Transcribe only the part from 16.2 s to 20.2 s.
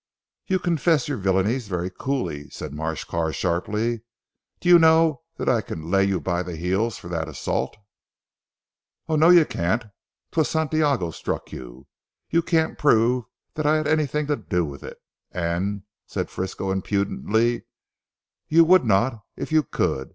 Frisco impudently, "you would not if you could.